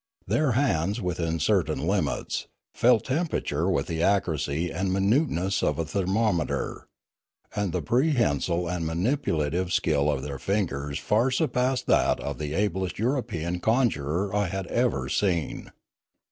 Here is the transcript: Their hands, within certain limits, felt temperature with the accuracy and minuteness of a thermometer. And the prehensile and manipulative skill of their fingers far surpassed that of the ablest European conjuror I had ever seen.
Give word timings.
Their 0.25 0.53
hands, 0.53 0.99
within 0.99 1.37
certain 1.39 1.85
limits, 1.85 2.47
felt 2.73 3.05
temperature 3.05 3.69
with 3.69 3.85
the 3.85 4.01
accuracy 4.01 4.71
and 4.71 4.91
minuteness 4.91 5.61
of 5.61 5.77
a 5.77 5.85
thermometer. 5.85 6.87
And 7.55 7.71
the 7.71 7.83
prehensile 7.83 8.67
and 8.67 8.83
manipulative 8.87 9.71
skill 9.71 10.09
of 10.09 10.23
their 10.23 10.39
fingers 10.39 10.97
far 10.97 11.29
surpassed 11.29 11.85
that 11.85 12.19
of 12.19 12.39
the 12.39 12.55
ablest 12.55 12.97
European 12.97 13.59
conjuror 13.59 14.35
I 14.35 14.47
had 14.47 14.65
ever 14.65 15.07
seen. 15.07 15.71